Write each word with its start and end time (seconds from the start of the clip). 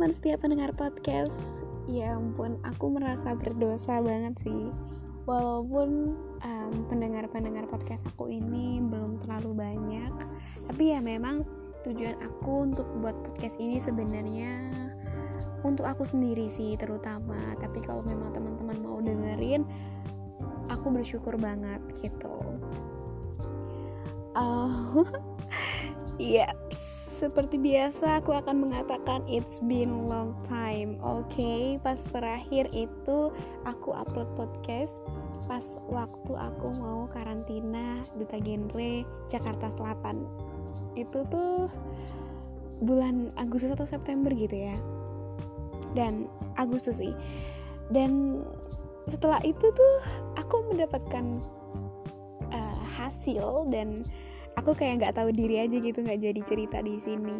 teman-teman 0.00 0.16
setiap 0.16 0.40
pendengar 0.40 0.72
podcast 0.80 1.60
Ya 1.84 2.16
ampun, 2.16 2.56
aku 2.64 2.88
merasa 2.88 3.36
berdosa 3.36 4.00
banget 4.00 4.32
sih. 4.40 4.72
Walaupun 5.28 6.16
um, 6.40 6.72
pendengar-pendengar 6.88 7.68
podcast 7.68 8.08
aku 8.08 8.32
ini 8.32 8.80
belum 8.80 9.20
terlalu 9.20 9.60
banyak 9.60 10.08
Tapi 10.72 10.96
ya 10.96 11.04
memang 11.04 11.44
tujuan 11.84 12.16
aku 12.16 12.72
untuk 12.72 12.88
buat 13.04 13.12
podcast 13.28 13.60
ini 13.60 13.76
sebenarnya 13.76 14.72
Untuk 15.68 15.84
aku 15.84 16.08
sendiri 16.08 16.48
sih 16.48 16.80
terutama. 16.80 17.36
Tapi 17.60 17.84
kalau 17.84 18.00
memang 18.08 18.32
teman-teman 18.32 18.80
mau 18.80 19.04
dengerin 19.04 19.68
Aku 20.72 20.88
bersyukur 20.96 21.36
banget 21.36 21.84
gitu. 22.00 22.40
Uh, 24.32 25.04
Yep, 26.20 26.68
seperti 27.16 27.56
biasa 27.56 28.20
aku 28.20 28.36
akan 28.36 28.68
mengatakan 28.68 29.24
it's 29.24 29.56
been 29.64 30.04
long 30.04 30.36
time. 30.44 31.00
Oke, 31.00 31.32
okay? 31.32 31.62
pas 31.80 31.96
terakhir 31.96 32.68
itu 32.76 33.32
aku 33.64 33.96
upload 33.96 34.28
podcast 34.36 35.00
pas 35.48 35.64
waktu 35.88 36.36
aku 36.36 36.76
mau 36.76 37.08
karantina 37.08 37.96
duta 38.20 38.36
genre 38.36 39.00
Jakarta 39.32 39.72
Selatan. 39.72 40.28
Itu 40.92 41.24
tuh 41.32 41.72
bulan 42.84 43.32
Agustus 43.40 43.72
atau 43.72 43.88
September 43.88 44.28
gitu 44.36 44.60
ya. 44.60 44.76
Dan 45.96 46.28
Agustus 46.60 47.00
sih. 47.00 47.16
Dan 47.88 48.44
setelah 49.08 49.40
itu 49.40 49.72
tuh 49.72 49.94
aku 50.36 50.68
mendapatkan 50.68 51.40
uh, 52.52 52.78
hasil 53.00 53.72
dan 53.72 54.04
aku 54.60 54.76
kayak 54.76 55.00
nggak 55.00 55.16
tahu 55.16 55.32
diri 55.32 55.64
aja 55.64 55.80
gitu 55.80 56.04
nggak 56.04 56.20
jadi 56.20 56.40
cerita 56.44 56.84
di 56.84 57.00
sini. 57.00 57.32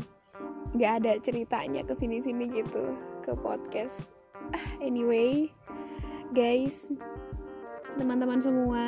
Nggak 0.72 0.92
ada 1.04 1.12
ceritanya 1.20 1.84
ke 1.84 1.92
sini 1.92 2.24
sini 2.24 2.48
gitu 2.48 2.96
ke 3.20 3.36
podcast. 3.36 4.16
Ah, 4.56 4.66
anyway 4.80 5.52
guys 6.32 6.88
teman-teman 8.00 8.40
semua 8.40 8.86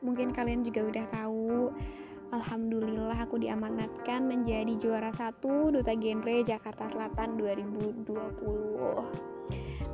mungkin 0.00 0.32
kalian 0.32 0.64
juga 0.64 0.88
udah 0.88 1.06
tahu. 1.12 1.68
Alhamdulillah 2.28 3.16
aku 3.16 3.40
diamanatkan 3.40 4.28
menjadi 4.28 4.76
juara 4.76 5.08
satu 5.08 5.72
Duta 5.72 5.96
Genre 5.96 6.44
Jakarta 6.44 6.84
Selatan 6.92 7.40
2020 7.40 8.04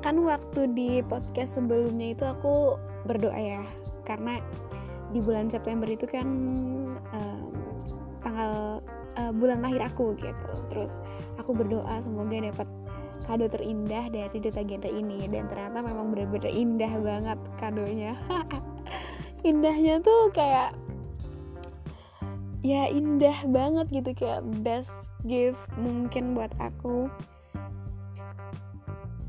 Kan 0.02 0.18
waktu 0.18 0.66
di 0.74 0.98
podcast 1.06 1.62
sebelumnya 1.62 2.10
itu 2.10 2.26
aku 2.26 2.74
berdoa 3.06 3.38
ya 3.38 3.62
Karena 4.02 4.42
di 5.14 5.22
bulan 5.22 5.46
September 5.46 5.86
itu 5.86 6.10
kan 6.10 6.26
um, 7.14 7.63
tanggal 8.34 8.82
uh, 9.14 9.30
bulan 9.30 9.62
lahir 9.62 9.78
aku 9.78 10.18
gitu. 10.18 10.50
Terus 10.74 10.98
aku 11.38 11.54
berdoa 11.54 12.02
semoga 12.02 12.34
dapat 12.34 12.66
kado 13.30 13.46
terindah 13.46 14.10
dari 14.10 14.42
duta 14.42 14.66
genre 14.66 14.90
ini. 14.90 15.30
Dan 15.30 15.46
ternyata 15.46 15.86
memang 15.86 16.10
benar-benar 16.10 16.50
indah 16.50 16.92
banget 16.98 17.38
kadonya. 17.62 18.18
Indahnya 19.48 20.02
tuh 20.02 20.34
kayak 20.34 20.74
ya 22.66 22.90
indah 22.90 23.38
banget 23.54 24.02
gitu. 24.02 24.10
Kayak 24.18 24.42
best 24.66 25.14
gift 25.22 25.62
mungkin 25.78 26.34
buat 26.34 26.50
aku. 26.58 27.06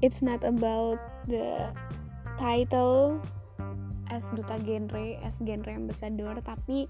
It's 0.01 0.25
not 0.25 0.41
about 0.41 0.97
the 1.29 1.69
title 2.41 3.21
as 4.09 4.29
duta 4.33 4.57
genre 4.61 5.17
as 5.25 5.41
genre 5.41 5.71
ambassador 5.73 6.37
tapi 6.45 6.85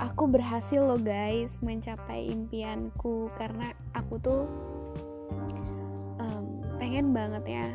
aku 0.00 0.32
berhasil 0.32 0.80
loh 0.80 0.96
guys 0.96 1.60
mencapai 1.60 2.32
impianku 2.32 3.28
karena 3.36 3.76
aku 3.92 4.16
tuh 4.16 4.42
um, 6.16 6.64
pengen 6.80 7.12
banget 7.12 7.44
ya 7.44 7.68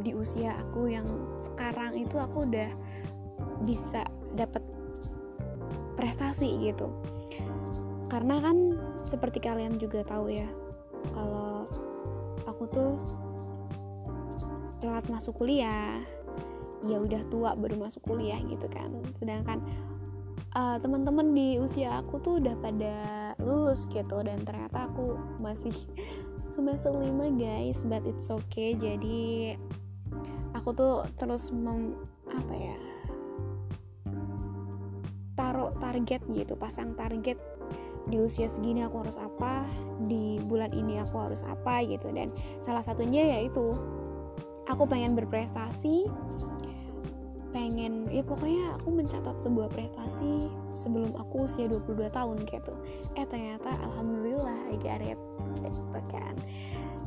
di 0.00 0.14
usia 0.14 0.56
aku 0.62 0.88
yang 0.88 1.04
sekarang 1.42 1.98
itu 1.98 2.16
aku 2.16 2.46
udah 2.46 2.70
bisa 3.66 4.06
dapat 4.38 4.62
prestasi 5.98 6.62
gitu. 6.62 6.88
Karena 8.08 8.40
kan 8.40 8.78
seperti 9.04 9.42
kalian 9.42 9.76
juga 9.76 10.06
tahu 10.06 10.32
ya 10.32 10.48
kalau 11.12 11.68
aku 12.46 12.64
tuh 12.70 12.92
telat 14.80 15.04
masuk 15.10 15.42
kuliah 15.42 15.98
ya 16.82 16.98
udah 16.98 17.22
tua 17.30 17.54
baru 17.54 17.82
masuk 17.82 18.02
kuliah 18.06 18.40
gitu 18.48 18.66
kan. 18.72 18.90
Sedangkan 19.20 19.60
uh, 20.56 20.76
teman-teman 20.80 21.32
di 21.32 21.56
usia 21.60 22.00
aku 22.00 22.20
tuh 22.20 22.38
udah 22.40 22.56
pada 22.60 22.94
lulus 23.40 23.88
gitu 23.88 24.20
dan 24.24 24.44
ternyata 24.44 24.88
aku 24.88 25.16
masih 25.40 25.72
semester 26.54 26.92
5 26.92 27.08
guys 27.40 27.84
but 27.88 28.04
it's 28.04 28.28
okay. 28.28 28.76
Jadi 28.76 29.56
aku 30.52 30.76
tuh 30.76 31.04
terus 31.16 31.50
mem, 31.52 31.96
apa 32.28 32.54
ya 32.54 32.78
taruh 35.32 35.72
target 35.80 36.20
gitu 36.28 36.54
pasang 36.60 36.92
target 36.92 37.40
di 38.10 38.18
usia 38.18 38.50
segini 38.50 38.82
aku 38.82 39.06
harus 39.06 39.14
apa 39.16 39.62
di 40.10 40.42
bulan 40.44 40.74
ini 40.74 41.00
aku 41.00 41.16
harus 41.16 41.40
apa 41.46 41.80
gitu. 41.88 42.12
Dan 42.12 42.28
salah 42.60 42.84
satunya 42.84 43.40
yaitu 43.40 43.72
aku 44.68 44.84
pengen 44.84 45.16
berprestasi 45.16 46.06
pengen 47.52 48.01
ya 48.12 48.20
pokoknya 48.20 48.76
aku 48.76 48.92
mencatat 48.92 49.40
sebuah 49.40 49.72
prestasi 49.72 50.52
sebelum 50.76 51.16
aku 51.16 51.48
usia 51.48 51.64
22 51.64 52.12
tahun 52.12 52.44
gitu 52.44 52.72
eh 53.16 53.24
ternyata 53.24 53.72
alhamdulillah 53.88 54.68
I 54.68 54.76
got 54.76 55.00
it 55.00 55.16
gitu 55.64 56.00
kan. 56.12 56.36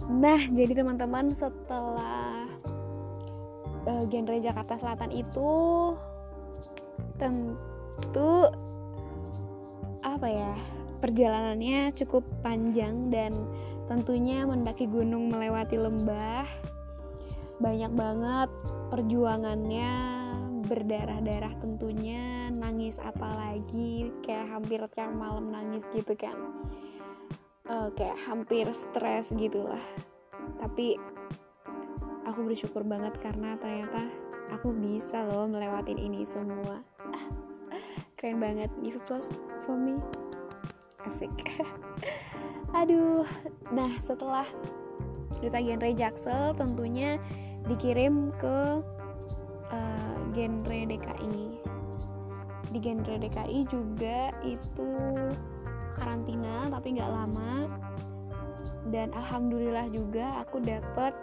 Nah 0.10 0.42
jadi 0.50 0.82
teman-teman 0.82 1.30
setelah 1.38 2.50
uh, 3.86 4.04
genre 4.10 4.38
Jakarta 4.42 4.74
Selatan 4.82 5.14
itu 5.14 5.50
tentu 7.22 8.50
apa 10.02 10.28
ya 10.30 10.54
perjalanannya 11.02 11.94
cukup 11.94 12.26
panjang 12.42 13.14
dan 13.14 13.34
tentunya 13.86 14.42
mendaki 14.46 14.90
gunung 14.90 15.30
melewati 15.30 15.78
lembah 15.78 16.46
banyak 17.62 17.92
banget 17.94 18.50
perjuangannya 18.90 20.15
berdarah-darah 20.66 21.54
tentunya 21.62 22.50
nangis 22.52 22.98
apalagi 22.98 24.12
kayak 24.26 24.50
hampir 24.50 24.82
tiap 24.92 25.14
malam 25.14 25.54
nangis 25.54 25.86
gitu 25.94 26.18
kan. 26.18 26.36
Uh, 27.66 27.90
kayak 27.98 28.18
hampir 28.26 28.70
stres 28.74 29.34
gitulah. 29.34 29.82
Tapi 30.62 30.98
aku 32.26 32.46
bersyukur 32.46 32.82
banget 32.86 33.18
karena 33.22 33.58
ternyata 33.58 34.06
aku 34.54 34.74
bisa 34.74 35.26
loh 35.26 35.50
melewatin 35.50 35.98
ini 35.98 36.26
semua. 36.26 36.82
Keren 38.18 38.42
banget. 38.42 38.70
Give 38.82 38.98
applause 38.98 39.34
for 39.66 39.78
me. 39.78 39.98
Asik. 41.06 41.34
Aduh. 42.80 43.26
Nah 43.74 43.90
setelah 44.02 44.46
duta 45.42 45.62
genre 45.62 45.90
Jaksel 45.94 46.58
tentunya 46.58 47.22
dikirim 47.66 48.34
ke 48.38 48.82
genre 50.36 50.80
DKI 50.84 51.66
di 52.76 52.84
genre 52.84 53.16
DKI 53.16 53.60
juga 53.72 54.36
itu 54.44 54.92
karantina 55.96 56.68
tapi 56.68 57.00
nggak 57.00 57.08
lama. 57.08 57.72
Dan 58.92 59.16
alhamdulillah 59.16 59.90
juga 59.90 60.46
aku 60.46 60.62
dapet 60.62 61.16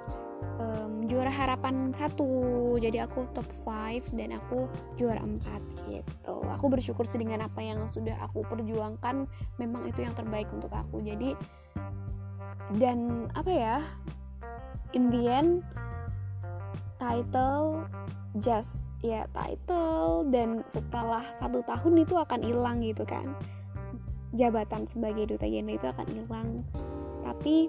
um, 0.58 1.04
juara 1.06 1.30
harapan 1.30 1.92
satu. 1.92 2.74
Jadi 2.80 2.98
aku 2.98 3.28
top 3.36 3.46
5 3.68 4.16
dan 4.18 4.34
aku 4.34 4.66
juara 4.96 5.20
4 5.20 5.92
gitu. 5.92 6.36
Aku 6.58 6.66
bersyukur 6.72 7.04
dengan 7.12 7.44
apa 7.46 7.60
yang 7.62 7.84
sudah 7.86 8.16
aku 8.24 8.42
perjuangkan. 8.48 9.28
Memang 9.60 9.86
itu 9.86 10.02
yang 10.02 10.16
terbaik 10.16 10.48
untuk 10.50 10.72
aku. 10.72 11.04
Jadi 11.04 11.36
dan 12.80 13.28
apa 13.36 13.52
ya 13.52 13.76
in 14.96 15.12
the 15.12 15.28
end 15.28 15.60
title 16.96 17.84
just 18.40 18.82
ya 19.02 19.26
title 19.34 20.30
dan 20.30 20.62
setelah 20.70 21.22
satu 21.36 21.62
tahun 21.66 22.06
itu 22.06 22.14
akan 22.14 22.40
hilang 22.42 22.78
gitu 22.82 23.02
kan 23.02 23.34
jabatan 24.32 24.86
sebagai 24.88 25.28
duta 25.34 25.44
genre 25.44 25.74
itu 25.74 25.86
akan 25.90 26.06
hilang 26.08 26.48
tapi 27.26 27.68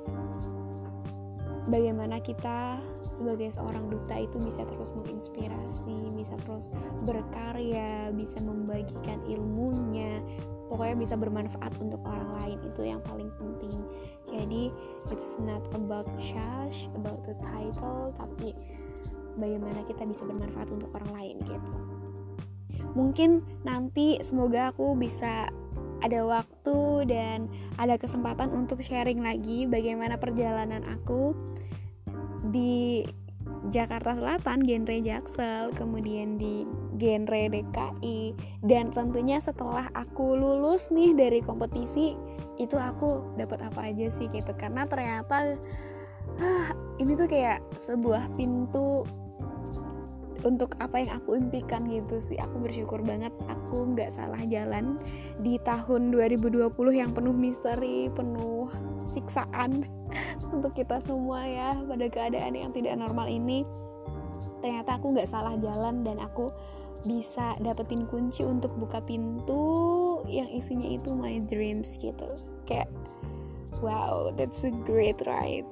bagaimana 1.68 2.20
kita 2.20 2.78
sebagai 3.08 3.54
seorang 3.54 3.88
duta 3.88 4.20
itu 4.20 4.42
bisa 4.42 4.66
terus 4.66 4.90
menginspirasi, 4.92 6.12
bisa 6.18 6.34
terus 6.44 6.68
berkarya, 7.06 8.10
bisa 8.12 8.42
membagikan 8.42 9.22
ilmunya, 9.30 10.20
pokoknya 10.68 10.98
bisa 10.98 11.16
bermanfaat 11.16 11.72
untuk 11.80 12.02
orang 12.04 12.32
lain 12.42 12.60
itu 12.66 12.82
yang 12.90 13.00
paling 13.06 13.30
penting. 13.38 13.78
Jadi 14.26 14.74
it's 15.14 15.38
not 15.40 15.62
about 15.78 16.10
cash, 16.18 16.90
about 16.98 17.22
the 17.24 17.38
title, 17.40 18.12
tapi 18.18 18.58
bagaimana 19.40 19.82
kita 19.86 20.04
bisa 20.06 20.24
bermanfaat 20.26 20.70
untuk 20.74 20.90
orang 20.96 21.12
lain 21.14 21.36
gitu. 21.46 21.74
Mungkin 22.94 23.42
nanti 23.66 24.22
semoga 24.22 24.70
aku 24.70 24.94
bisa 24.94 25.50
ada 26.04 26.20
waktu 26.28 27.08
dan 27.08 27.48
ada 27.80 27.96
kesempatan 27.96 28.52
untuk 28.52 28.84
sharing 28.84 29.24
lagi 29.24 29.64
bagaimana 29.64 30.20
perjalanan 30.20 30.84
aku 30.84 31.32
di 32.52 33.08
Jakarta 33.72 34.12
Selatan 34.20 34.68
genre 34.68 35.00
Jaksel 35.00 35.72
kemudian 35.80 36.36
di 36.36 36.68
genre 37.00 37.48
DKI 37.48 38.36
dan 38.68 38.92
tentunya 38.92 39.40
setelah 39.40 39.88
aku 39.96 40.36
lulus 40.36 40.92
nih 40.92 41.16
dari 41.16 41.40
kompetisi 41.40 42.20
itu 42.60 42.76
aku 42.76 43.24
dapat 43.40 43.64
apa 43.64 43.88
aja 43.90 44.12
sih 44.12 44.28
gitu 44.28 44.52
karena 44.60 44.84
ternyata 44.84 45.56
ah, 46.44 46.70
ini 47.00 47.16
tuh 47.16 47.28
kayak 47.32 47.64
sebuah 47.80 48.36
pintu 48.36 49.08
untuk 50.44 50.76
apa 50.84 51.00
yang 51.00 51.12
aku 51.18 51.40
impikan 51.40 51.88
gitu 51.88 52.20
sih. 52.20 52.38
Aku 52.40 52.60
bersyukur 52.60 53.00
banget 53.04 53.32
aku 53.48 53.96
nggak 53.96 54.12
salah 54.12 54.40
jalan 54.48 55.00
di 55.40 55.56
tahun 55.64 56.12
2020 56.12 56.70
yang 56.92 57.12
penuh 57.16 57.36
misteri 57.36 58.12
penuh 58.12 58.68
siksaan 59.10 59.88
untuk 60.56 60.76
kita 60.76 61.00
semua 61.00 61.44
ya 61.48 61.76
pada 61.88 62.06
keadaan 62.12 62.54
yang 62.56 62.72
tidak 62.76 63.00
normal 63.00 63.26
ini. 63.28 63.64
Ternyata 64.60 65.00
aku 65.00 65.16
nggak 65.16 65.28
salah 65.28 65.56
jalan 65.60 66.04
dan 66.08 66.20
aku 66.20 66.52
bisa 67.04 67.52
dapetin 67.60 68.08
kunci 68.08 68.48
untuk 68.48 68.72
buka 68.80 69.04
pintu 69.04 70.24
yang 70.32 70.48
isinya 70.48 70.88
itu 70.88 71.12
my 71.12 71.40
dreams 71.48 72.00
gitu. 72.00 72.28
Kayak 72.64 72.88
wow 73.84 74.32
that's 74.40 74.64
a 74.64 74.72
great 74.88 75.20
ride 75.28 75.68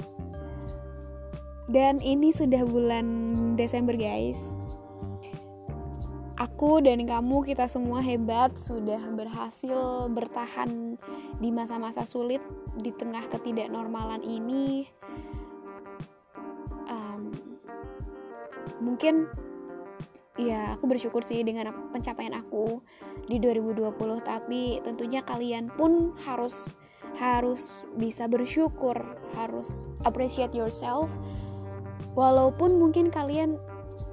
dan 1.70 2.02
ini 2.02 2.34
sudah 2.34 2.66
bulan 2.66 3.06
Desember 3.54 3.94
guys. 3.94 4.58
Aku 6.42 6.82
dan 6.82 7.06
kamu 7.06 7.46
kita 7.46 7.70
semua 7.70 8.02
hebat 8.02 8.58
sudah 8.58 8.98
berhasil 9.14 10.10
bertahan 10.10 10.98
di 11.38 11.50
masa-masa 11.54 12.02
sulit 12.02 12.42
di 12.82 12.90
tengah 12.90 13.22
ketidaknormalan 13.30 14.26
ini. 14.26 14.90
Um, 16.90 17.30
mungkin 18.82 19.30
ya 20.42 20.74
aku 20.74 20.90
bersyukur 20.90 21.22
sih 21.22 21.46
dengan 21.46 21.70
pencapaian 21.94 22.34
aku 22.34 22.82
di 23.30 23.38
2020 23.38 23.94
tapi 24.26 24.82
tentunya 24.82 25.22
kalian 25.22 25.70
pun 25.78 26.18
harus 26.26 26.74
harus 27.20 27.84
bisa 28.00 28.26
bersyukur 28.26 28.96
harus 29.36 29.86
appreciate 30.08 30.56
yourself 30.56 31.12
walaupun 32.16 32.76
mungkin 32.80 33.08
kalian 33.14 33.56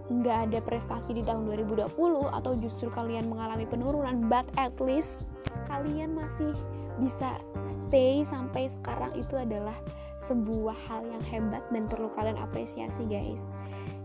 nggak 0.09 0.39
ada 0.49 0.59
prestasi 0.65 1.13
di 1.13 1.23
tahun 1.23 1.45
2020 1.45 1.93
atau 2.33 2.53
justru 2.57 2.89
kalian 2.89 3.29
mengalami 3.29 3.69
penurunan 3.69 4.25
but 4.25 4.49
at 4.57 4.73
least 4.81 5.29
kalian 5.69 6.17
masih 6.17 6.57
bisa 6.99 7.39
stay 7.63 8.27
sampai 8.27 8.67
sekarang 8.67 9.15
itu 9.15 9.39
adalah 9.39 9.75
sebuah 10.19 10.75
hal 10.91 11.07
yang 11.07 11.25
hebat 11.31 11.63
dan 11.71 11.87
perlu 11.87 12.11
kalian 12.11 12.41
apresiasi 12.41 13.07
guys. 13.07 13.55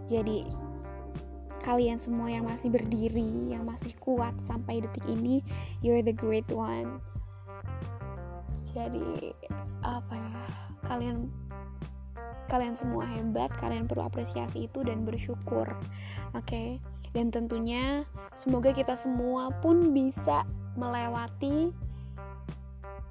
Jadi 0.05 0.45
kalian 1.63 1.97
semua 1.97 2.29
yang 2.29 2.45
masih 2.45 2.69
berdiri 2.69 3.55
yang 3.55 3.65
masih 3.65 3.95
kuat 3.97 4.35
sampai 4.37 4.83
detik 4.83 5.07
ini 5.09 5.41
you're 5.81 6.05
the 6.05 6.13
great 6.13 6.45
one. 6.53 7.01
Jadi 8.61 9.33
apa 9.81 10.13
ya? 10.13 10.43
Kalian 10.83 11.31
kalian 12.53 12.77
semua 12.77 13.09
hebat 13.09 13.49
kalian 13.57 13.89
perlu 13.89 14.05
apresiasi 14.05 14.69
itu 14.69 14.85
dan 14.85 15.01
bersyukur 15.01 15.65
oke 16.37 16.45
okay? 16.45 16.77
dan 17.17 17.33
tentunya 17.33 18.05
semoga 18.37 18.69
kita 18.69 18.93
semua 18.93 19.49
pun 19.65 19.89
bisa 19.89 20.45
melewati 20.77 21.73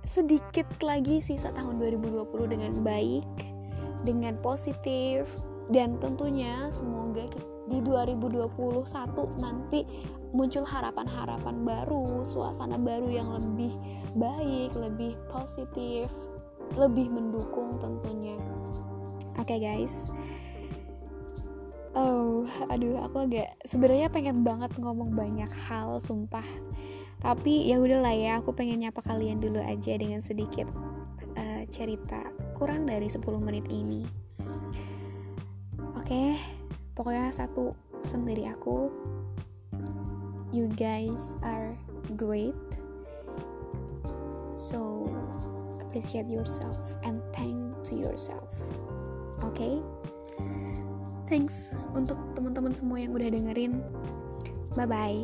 sedikit 0.06 0.66
lagi 0.78 1.18
sisa 1.18 1.50
tahun 1.50 1.82
2020 1.82 2.54
dengan 2.54 2.72
baik 2.86 3.26
dengan 4.06 4.38
positif 4.38 5.26
dan 5.74 5.98
tentunya 5.98 6.70
semoga 6.70 7.26
di 7.70 7.78
2021 7.82 8.86
nanti 9.38 9.86
muncul 10.34 10.64
harapan-harapan 10.66 11.62
baru, 11.62 12.26
suasana 12.26 12.80
baru 12.80 13.08
yang 13.12 13.30
lebih 13.30 13.72
baik, 14.18 14.74
lebih 14.74 15.14
positif, 15.30 16.10
lebih 16.74 17.12
mendukung 17.12 17.78
tentunya. 17.78 18.36
Oke 19.40 19.56
okay, 19.56 19.58
guys. 19.64 20.12
Oh, 21.92 22.48
aduh, 22.72 23.04
aku 23.04 23.28
agak 23.28 23.52
sebenarnya 23.68 24.08
pengen 24.08 24.40
banget 24.40 24.72
ngomong 24.80 25.12
banyak 25.12 25.48
hal, 25.68 26.00
sumpah. 26.00 26.44
Tapi 27.20 27.68
ya 27.68 27.76
udahlah 27.76 28.16
ya, 28.16 28.32
aku 28.40 28.56
pengen 28.56 28.80
nyapa 28.80 29.04
kalian 29.04 29.44
dulu 29.44 29.60
aja 29.60 29.94
dengan 30.00 30.24
sedikit 30.24 30.64
uh, 31.36 31.62
cerita 31.68 32.32
kurang 32.56 32.88
dari 32.88 33.12
10 33.12 33.20
menit 33.44 33.68
ini. 33.68 34.08
Oke, 35.92 36.08
okay, 36.08 36.28
pokoknya 36.96 37.28
satu 37.28 37.76
pesan 38.00 38.24
dari 38.24 38.48
aku. 38.48 38.88
You 40.52 40.72
guys 40.76 41.36
are 41.44 41.76
great. 42.16 42.56
So 44.56 45.08
appreciate 45.80 46.28
yourself 46.28 46.96
and 47.04 47.20
thank 47.32 47.56
to 47.88 47.96
yourself 47.96 48.52
Oke. 49.42 49.54
Okay? 49.54 49.74
Thanks 51.30 51.72
untuk 51.96 52.18
teman-teman 52.36 52.76
semua 52.76 53.00
yang 53.00 53.16
udah 53.16 53.28
dengerin. 53.32 53.80
Bye 54.76 54.88
bye. 54.88 55.20